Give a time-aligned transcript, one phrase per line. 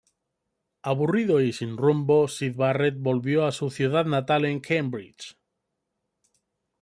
[0.81, 5.37] Aburrido y sin rumbo, Syd Barret volvió a su ciudad natal en Cambridge.